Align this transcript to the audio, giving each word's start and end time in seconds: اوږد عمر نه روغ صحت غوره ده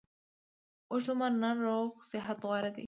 اوږد 0.91 1.07
عمر 1.11 1.31
نه 1.43 1.49
روغ 1.63 1.89
صحت 2.11 2.37
غوره 2.47 2.69
ده 2.75 2.79